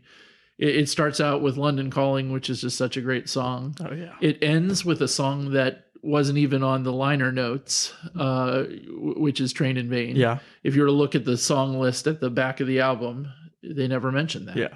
[0.57, 3.93] it, it starts out with london calling which is just such a great song Oh
[3.93, 4.13] yeah.
[4.21, 9.53] it ends with a song that wasn't even on the liner notes, uh, which is
[9.53, 10.17] Train in Vain.
[10.17, 10.39] Yeah.
[10.61, 13.31] If you were to look at the song list at the back of the album,
[13.63, 14.57] they never mentioned that.
[14.57, 14.75] Yeah.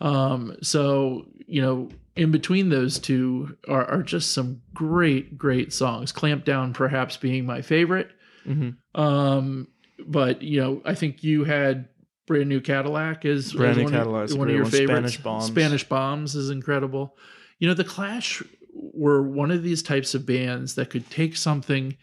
[0.00, 6.12] Um, so, you know, in between those two are, are just some great, great songs.
[6.12, 8.10] Clamp Down, perhaps being my favorite.
[8.44, 9.68] hmm Um,
[10.06, 11.88] but, you know, I think you had
[12.26, 14.70] Brand New Cadillac as, Brand New one, Cadillac is one of your one.
[14.70, 15.14] favorites.
[15.14, 15.46] Spanish Bombs.
[15.46, 17.16] Spanish Bombs is incredible.
[17.58, 21.96] You know, The Clash were one of these types of bands that could take something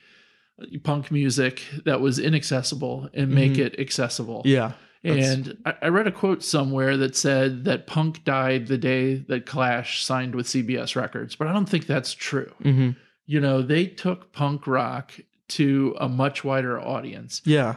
[0.62, 3.60] uh, punk music that was inaccessible and make Mhm.
[3.60, 4.41] it accessible.
[4.45, 4.71] Yeah.
[5.03, 9.15] That's- And I, I read a quote somewhere that said that punk died the day
[9.15, 12.51] that Clash signed with CBS Records, but I don't think that's true.
[12.61, 12.91] hmm
[13.25, 15.13] You know, they took punk rock
[15.49, 17.41] to a much wider audience.
[17.45, 17.75] Yeah.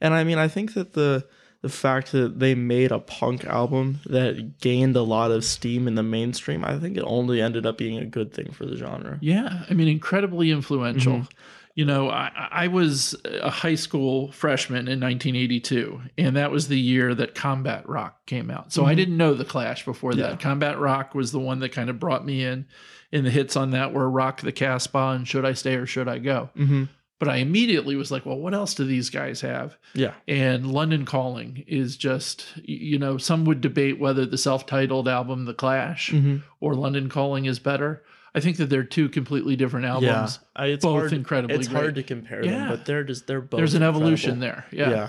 [0.00, 1.26] And I mean, I think that the
[1.62, 5.94] the fact that they made a punk album that gained a lot of steam in
[5.94, 9.18] the mainstream, I think it only ended up being a good thing for the genre.
[9.22, 11.20] Yeah, I mean, incredibly influential.
[11.20, 11.28] Mhm.
[11.74, 16.78] You know, I, I was a high school freshman in 1982, and that was the
[16.78, 18.72] year that Combat Rock came out.
[18.72, 18.96] So I Mhm.
[18.96, 20.28] didn't know the Clash before Yeah.
[20.28, 20.40] that.
[20.40, 22.66] Combat Rock was the one that kind of brought me in.
[23.12, 26.08] And the hits on that were Rock the Casbah and Should I Stay or Should
[26.08, 26.50] I Go?
[26.56, 26.84] Mm-hmm.
[27.20, 29.76] But I immediately was like, well, what else do these guys have?
[29.94, 30.12] Yeah.
[30.28, 35.44] And London Calling is just, you know, some would debate whether the self titled album,
[35.44, 36.38] The Clash, Mm-hmm.
[36.60, 38.02] or London Calling is better.
[38.34, 40.38] I think that they're two completely different albums.
[40.56, 40.62] Yeah.
[40.62, 41.80] I, it's both hard, incredibly It's great.
[41.80, 42.50] hard to compare Yeah.
[42.50, 43.58] them, but they're just they're both.
[43.58, 44.64] There's an evolution there.
[44.72, 44.90] Yeah.
[44.90, 45.08] Yeah,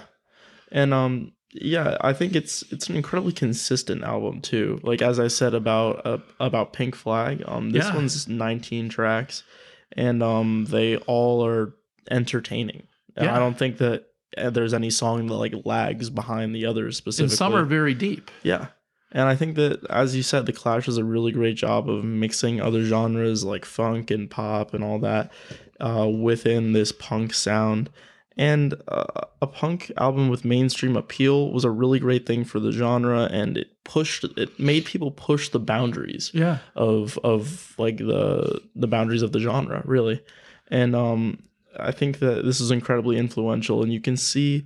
[0.72, 4.80] and um yeah, I think it's it's an incredibly consistent album too.
[4.84, 7.96] Like as I said about uh, about Pink Flag, um this Yeah.
[7.96, 9.44] one's 19 tracks
[9.94, 11.74] and um they all are
[12.12, 12.88] entertaining.
[13.18, 13.36] Yeah.
[13.36, 14.06] I don't think that
[14.38, 17.32] uh, there's any song that like lags behind the others specifically.
[17.32, 18.30] And some are very deep.
[18.44, 18.68] Yeah.
[19.16, 22.04] And I think that, as you said, The Clash does a really great job of
[22.04, 25.32] mixing other genres like funk and pop and all that
[25.80, 27.90] uh, within this punk sound.
[28.38, 29.06] And uh,
[29.42, 33.58] a punk album with mainstream appeal was a really great thing for the genre, and
[33.58, 36.58] it pushed, it made people push the boundaries Yeah.
[36.76, 40.22] of of like the the boundaries of the genre, really.
[40.68, 41.44] And um,
[41.80, 44.66] I think that this is incredibly influential, and you can see,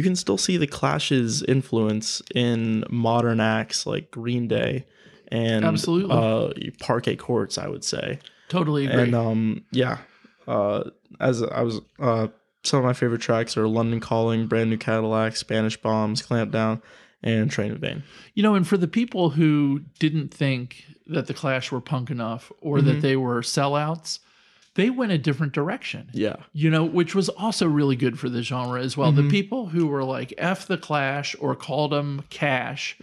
[0.00, 4.86] you can still see the Clash's influence in modern acts like Green Day
[5.28, 6.16] and Absolutely.
[6.16, 8.18] uh, Parquet Courts, I would say.
[8.48, 9.02] Totally agree.
[9.02, 9.98] And um, yeah,
[10.48, 10.84] uh,
[11.20, 12.28] as I was, uh,
[12.64, 16.80] some of my favorite tracks are London Calling, Brand New Cadillac, Spanish Bombs, Clamp Down,
[17.22, 18.02] and Train of Vain.
[18.34, 22.50] you know, and for the people who didn't think that the Clash were punk enough
[22.62, 22.84] or Mhm.
[22.86, 24.20] that they were sellouts,
[24.74, 26.08] they went a different direction.
[26.12, 26.36] Yeah.
[26.52, 29.12] You know, which was also really good for the genre as well.
[29.12, 29.16] Mhm.
[29.16, 32.96] The people who were like F the Clash or called them Cash,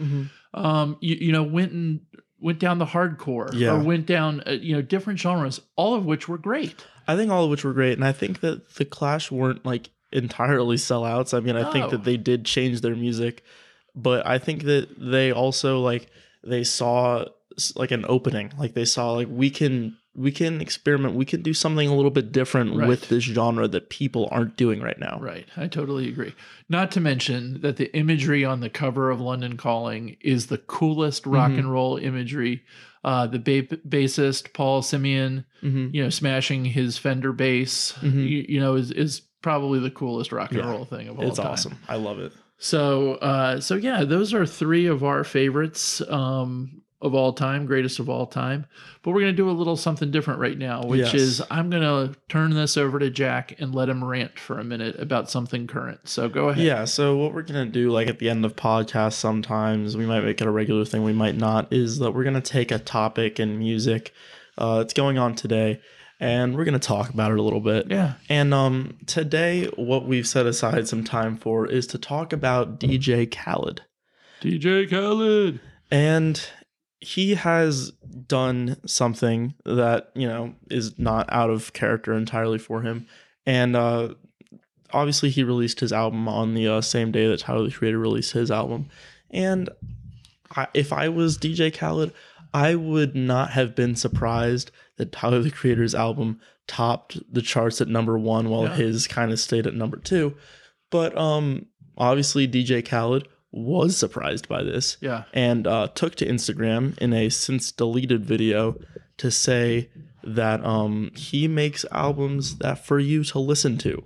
[0.54, 2.00] um, you, you know, went and
[2.40, 3.72] went down the hardcore Yeah.
[3.74, 6.84] or went down, uh, you know, different genres, all of which were great.
[7.06, 9.90] I think all of which were great, and I think that the Clash weren't like
[10.12, 11.36] entirely sellouts.
[11.36, 13.42] I mean, I think that they did change their music,
[13.94, 16.08] but I think that they also like
[16.44, 17.24] they saw
[17.76, 18.52] like an opening.
[18.58, 21.14] Like they saw like we can we can experiment.
[21.14, 22.88] We can do something a little bit different Right.
[22.88, 25.18] with this genre that people aren't doing right now.
[25.20, 25.46] Right.
[25.56, 26.34] I totally agree.
[26.68, 31.24] Not to mention that the imagery on the cover of London Calling is the coolest
[31.26, 31.58] rock Mhm.
[31.58, 32.62] and roll imagery.
[33.04, 38.28] Uh, the ba- bassist, Paul Simonon, hmm you know, smashing his Fender bass, Mhm.
[38.28, 40.70] you, you know, is, is probably the coolest rock and Yeah.
[40.70, 41.46] roll thing of all It's time.
[41.46, 41.74] awesome.
[41.88, 42.32] I love it.
[42.58, 48.00] So, uh, so yeah, those are three of our favorites um, of all time, greatest
[48.00, 48.66] of all time.
[49.02, 51.14] But we're gonna do a little something different right now, which Yes.
[51.14, 54.96] is I'm gonna turn this over to Jack and let him rant for a minute
[54.98, 56.00] about something current.
[56.08, 56.64] So go ahead.
[56.64, 60.24] Yeah, so what we're gonna do, like at the end of podcasts, sometimes we might
[60.24, 63.38] make it a regular thing, we might not, is that we're gonna take a topic
[63.38, 64.12] in music
[64.56, 65.80] uh, that's going on today,
[66.18, 67.86] and we're gonna talk about it a little bit.
[67.88, 68.14] Yeah.
[68.28, 73.30] And um, today, what we've set aside some time for is to talk about DJ
[73.30, 73.82] Khaled,
[74.42, 75.60] DJ Khaled.
[75.92, 76.48] and
[77.00, 77.90] he has
[78.26, 83.06] done something that you know is not out of character entirely for him,
[83.46, 84.14] and uh,
[84.92, 88.32] obviously he released his album on the uh, same day that Tyler the Creator released
[88.32, 88.88] his album,
[89.30, 89.68] and
[90.56, 92.12] I, if I was DJ Khaled,
[92.54, 97.88] I would not have been surprised that Tyler the Creator's album topped the charts at
[97.88, 98.74] number one while Yeah.
[98.74, 100.34] his kind of stayed at number two.
[100.90, 105.24] But um, obviously DJ Khaled was surprised by this Yeah.
[105.32, 108.76] and uh, took to Instagram in a since deleted video
[109.16, 109.88] to say
[110.22, 114.04] that um, he makes albums that for you to listen to,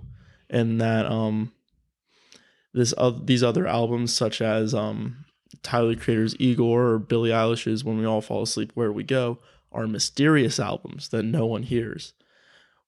[0.49, 1.51] and that um,
[2.73, 5.25] this uh, these other albums such as um,
[5.61, 9.39] Tyler Creator's Igor or Billie Eilish's When We All Fall Asleep Where We Go
[9.71, 12.13] are mysterious albums that no one hears,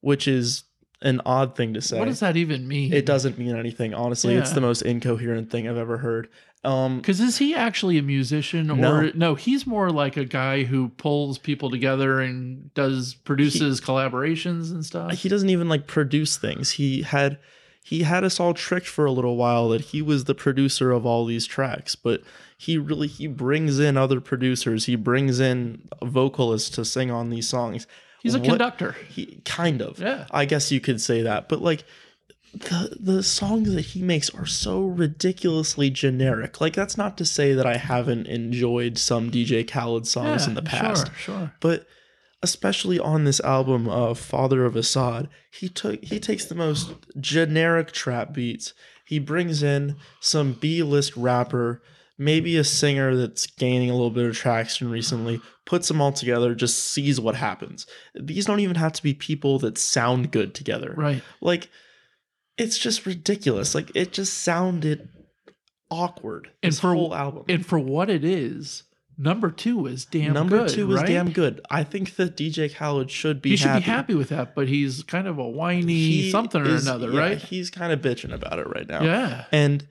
[0.02, 0.64] which is
[1.02, 2.00] an odd thing to say.
[2.00, 2.94] What does that even mean?
[2.94, 3.94] It doesn't mean anything.
[3.94, 6.30] Honestly, it's the most incoherent thing I've ever heard.
[6.64, 9.12] Um, Because is he actually a musician or No.
[9.14, 9.36] no.
[9.36, 15.12] He's more like a guy who pulls people together and does produces collaborations and stuff.
[15.14, 16.72] he doesn't even like produce things.
[16.72, 17.38] He had
[17.84, 21.06] he had us all tricked for a little while that he was the producer of
[21.06, 22.24] all these tracks, but
[22.58, 24.86] he really he brings in other producers.
[24.86, 27.86] He brings in vocalists to sing on these songs.
[28.26, 28.96] He's a What- conductor.
[29.10, 30.00] He kind of.
[30.00, 30.26] Yeah.
[30.32, 31.48] I guess you could say that.
[31.48, 31.84] But like
[32.54, 36.60] the the songs that he makes are so ridiculously generic.
[36.62, 40.54] Like that's not to say that I haven't enjoyed some DJ Khaled songs Yeah, in
[40.56, 41.54] the past Sure, sure.
[41.60, 41.86] but
[42.42, 47.92] especially on this album of Father of Asahd, he took he takes the most generic
[47.92, 48.74] trap beats.
[49.06, 51.82] He brings in some B-list rapper,
[52.18, 56.56] maybe a singer that's gaining a little bit of traction recently, puts them all together,
[56.56, 57.86] just sees what happens.
[58.14, 60.94] These don't even have to be people that sound good together.
[60.96, 61.22] Right.
[61.42, 61.70] Like
[62.58, 63.76] it's just ridiculous.
[63.76, 65.10] Like it just sounded
[65.92, 66.52] awkward.
[66.64, 67.46] And for- whole album.
[67.50, 68.84] And for what it is,
[69.18, 71.08] number two is damn Number good, two is right?
[71.08, 71.62] damn good.
[71.70, 73.80] I think that DJ Khaled should be he should happy.
[73.86, 77.12] be happy with that, but he's kind of a whiny He something or is- another,
[77.12, 77.38] yeah, right?
[77.38, 79.04] He's kind of bitching about it right now.
[79.04, 79.46] Yeah.
[79.52, 79.86] And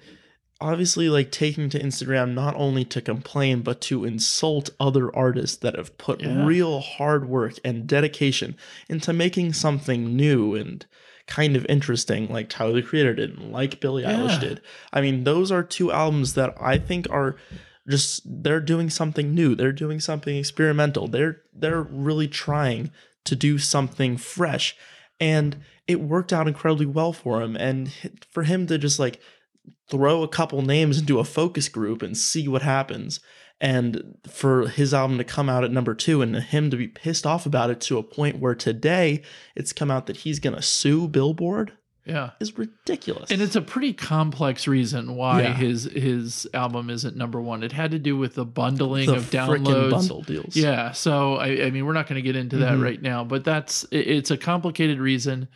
[0.70, 5.77] obviously like taking to Instagram not only to complain but to insult other artists that
[5.77, 6.44] have put Yeah.
[6.46, 8.57] real hard work and dedication
[8.88, 10.85] into making something new and
[11.27, 14.14] kind of interesting like Tyler the Creator did and like Billie Yeah.
[14.14, 14.61] Eilish did.
[14.92, 17.37] I mean, those are two albums that I think are
[17.88, 19.55] just they're doing something new.
[19.55, 21.09] They're doing something experimental.
[21.09, 22.90] They're they're really trying
[23.24, 24.77] to do something fresh
[25.20, 27.90] and it worked out incredibly well for him and
[28.31, 29.20] for him to just like
[29.90, 33.20] throw a couple names into a focus group and see what happens
[33.61, 37.24] and for his album to come out at number 2 and him to be pissed
[37.27, 39.22] off about it to a point where today
[39.55, 41.72] it's come out that he's going to sue Billboard
[42.05, 42.31] Yeah.
[42.40, 43.31] is ridiculous.
[43.31, 45.55] And it's a pretty complex reason why Yeah.
[45.55, 47.62] his his album isn't number one.
[47.62, 49.90] It had to do with the bundling the of downloads.
[49.90, 50.57] bundle deals.
[50.57, 52.83] Yeah, so I, I mean, we're not going to get into that Mhm.
[52.83, 55.48] right now, but that's it- it's a complicated reason.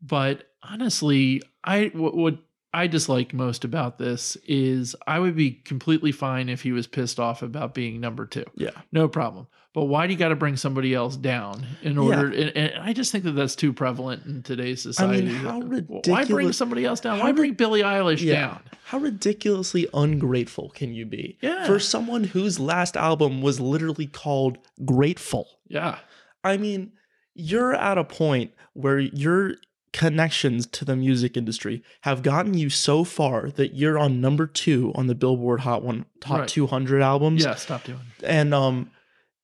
[0.00, 2.38] But honestly, I what, what
[2.74, 7.20] I dislike most about this is I would be completely fine if he was pissed
[7.20, 8.70] off about being number two, Yeah.
[8.92, 9.46] no problem.
[9.72, 12.26] But why do you got to bring somebody else down in order?
[12.28, 15.26] And, and I just think that that's too prevalent in today's society.
[15.34, 17.18] how Why bring somebody else down?
[17.18, 18.34] Why ri- bring Billie Eilish Yeah.
[18.34, 18.62] down?
[18.84, 21.38] How ridiculously ungrateful can you be?
[21.40, 21.66] Yeah.
[21.66, 25.48] For someone whose last album was literally called Grateful.
[25.66, 25.98] Yeah,
[26.44, 26.92] I mean,
[27.34, 29.54] you're at a point where your
[29.94, 34.90] connections to the music industry have gotten you so far that you're on number 2
[34.96, 36.48] on the Billboard Hot One Top Right.
[36.48, 37.54] 200 albums yeah.
[37.54, 38.00] Stop doing.
[38.24, 38.90] and um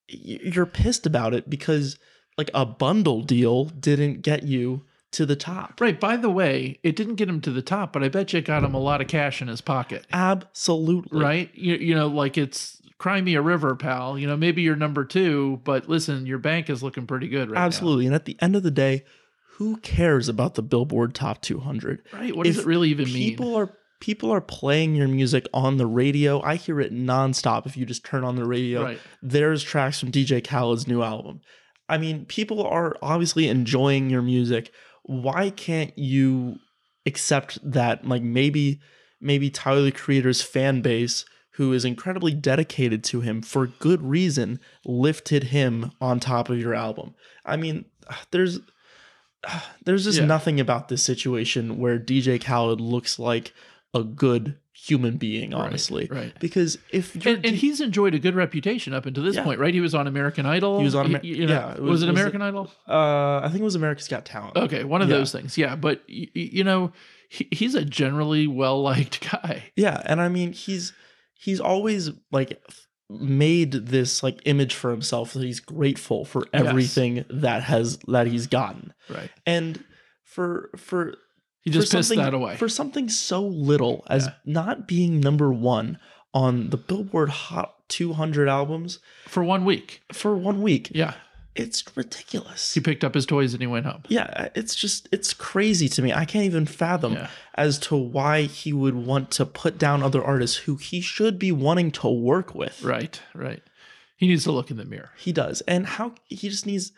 [0.09, 1.99] you're pissed about it because
[2.37, 4.83] like a bundle deal didn't get you
[5.13, 5.81] to the top.
[5.81, 5.99] Right.
[5.99, 8.45] By the way, it didn't get him to the top, but I bet you it
[8.45, 10.05] got him a lot of cash in his pocket.
[10.13, 11.21] Absolutely.
[11.21, 11.51] Right.
[11.55, 14.19] You, you know, like it's cry me a river, pal.
[14.19, 17.61] You know, maybe you're number two, but listen, your bank is looking pretty good right
[17.61, 18.07] Absolutely.
[18.07, 19.05] And at the end of the day,
[19.61, 22.01] who cares about the Billboard Top 200?
[22.15, 22.35] Right.
[22.35, 23.57] What does If it really even People mean?
[23.57, 23.71] are
[24.01, 26.41] people are playing your music on the radio.
[26.41, 28.85] I hear it nonstop if you just turn on the radio.
[28.85, 28.99] Right.
[29.21, 31.43] There's tracks from DJ Khaled's new album.
[31.91, 34.73] I mean, people are obviously enjoying your music.
[35.03, 36.57] Why can't you
[37.05, 38.81] accept that like maybe
[39.21, 44.59] maybe Tyler the Creator's fan base who is incredibly dedicated to him for good reason
[44.87, 47.15] lifted him on top of your album.
[47.45, 47.85] I mean,
[48.31, 48.61] there's
[49.85, 50.27] there's just Yeah.
[50.27, 53.53] nothing about this situation where DJ Khaled looks like
[53.95, 56.09] a good human being, honestly.
[56.11, 56.33] right.
[56.41, 59.45] Because if And, and he's enjoyed a good reputation up until this Yeah.
[59.45, 59.75] point, right?
[59.75, 60.79] He was on American Idol.
[60.79, 62.71] He was on Amer- you know, yeah, it was, was- it was it- American Idol?
[62.89, 64.57] uh, I think it was America's Got Talent.
[64.57, 65.17] Okay, one of Yeah.
[65.19, 65.59] those things.
[65.59, 66.93] Yeah, but y- you know,
[67.29, 69.65] he, he's a generally well liked guy.
[69.77, 70.93] Yeah, and I mean he's
[71.35, 72.63] he's always like
[73.11, 76.65] made this like image for himself that he's grateful for Yes.
[76.67, 78.93] everything that has that he's gotten.
[79.09, 79.31] Right.
[79.47, 79.83] And
[80.25, 81.15] for for
[81.63, 82.57] He for just pissed that away.
[82.57, 84.33] For something so little as Yeah.
[84.47, 85.99] not being number 1
[86.33, 90.03] on the Billboard Hot 200 albums for one week.
[90.13, 90.91] for one week.
[90.95, 91.15] Yeah.
[91.61, 92.75] It's ridiculous.
[92.75, 94.03] He picked up his toys and he went home.
[94.09, 96.13] Yeah, it's just it's crazy to me.
[96.13, 97.29] I can't even fathom Yeah.
[97.55, 101.53] as to why he would want to put down other artists who he should be
[101.53, 102.83] wanting to work with.
[102.83, 103.63] Right, right.
[104.17, 105.11] He needs to look in the mirror.
[105.19, 105.61] He does.
[105.63, 106.93] And how he just needs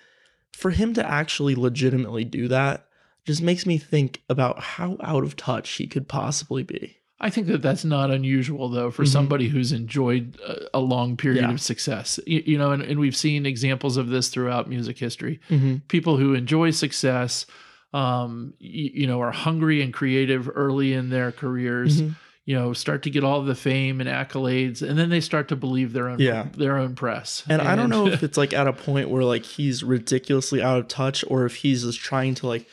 [0.52, 2.86] for him to actually legitimately do that
[3.24, 6.96] just makes me think about how out of touch he could possibly be.
[7.24, 9.08] I think that that's not unusual, though, for Mhm.
[9.08, 11.52] somebody who's enjoyed a, a long period Yeah.
[11.52, 12.18] of success.
[12.26, 15.38] You, you know, and, and we've seen examples of this throughout music history.
[15.48, 15.76] Mm-hmm.
[15.88, 17.46] People who enjoy success,
[17.94, 22.02] um, you, you know, are hungry and creative early in their careers.
[22.02, 22.16] Mhm.
[22.44, 25.56] You know, start to get all the fame and accolades, and then they start to
[25.56, 26.48] believe their own Yeah.
[26.56, 27.44] their own press.
[27.48, 30.80] And I don't know if it's like at a point where like he's ridiculously out
[30.80, 32.66] of touch or if he's just trying to like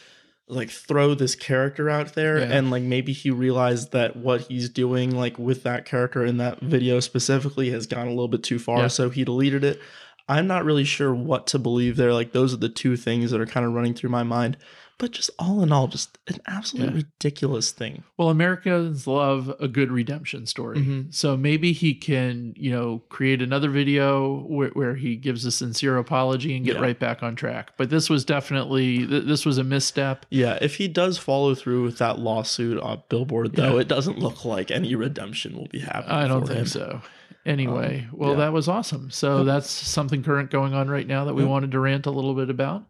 [0.52, 2.46] like throw this character out there Yeah.
[2.46, 6.60] and like maybe he realized that what he's doing like with that character in that
[6.60, 8.88] video specifically has gone a little bit too far Yeah.
[8.88, 9.80] so he deleted it.
[10.28, 13.40] I'm not really sure what to believe there like those are the two things that
[13.40, 14.58] are kind of running through my mind.
[15.00, 17.04] But just all in all, just an absolutely Yeah.
[17.16, 18.04] ridiculous thing.
[18.18, 20.78] Well, Americans love a good redemption story.
[20.78, 21.12] Mhm.
[21.14, 25.98] So maybe he can, you know, create another video where, where he gives a sincere
[25.98, 26.82] apology and get Yeah.
[26.82, 27.72] right back on track.
[27.78, 30.26] But this was definitely th- this was a misstep.
[30.30, 33.82] Yeah, if he does follow through with that lawsuit on Billboard, though, Yeah.
[33.82, 36.12] it doesn't look like any redemption will be happening.
[36.16, 36.66] I don't think him.
[36.68, 37.02] so.
[37.46, 38.38] Anyway, well, yeah.
[38.40, 39.10] that was awesome.
[39.12, 42.36] So that's something current going on right now that we wanted to rant a little
[42.36, 42.84] bit about.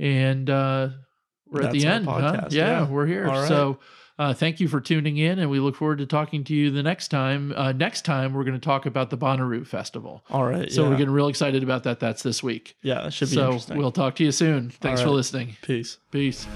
[0.00, 0.88] And uh,
[1.50, 2.06] we're at the end.
[2.06, 2.48] huh?
[2.50, 2.88] Yeah, yeah.
[2.88, 3.26] we're here.
[3.26, 3.48] Right.
[3.48, 3.78] So
[4.18, 6.82] uh, thank you for tuning in, and we look forward to talking to you the
[6.82, 7.52] next time.
[7.56, 10.24] Uh, next time, we're going to talk about the Bonnaroo Festival.
[10.30, 10.70] All right.
[10.70, 10.90] So yeah.
[10.90, 12.00] we're getting real excited about that.
[12.00, 12.76] That's this week.
[12.82, 14.70] yeah, that should be So we'll talk to you soon.
[14.70, 15.56] Thanks All for listening.
[15.62, 15.98] Peace.
[16.10, 16.46] Peace.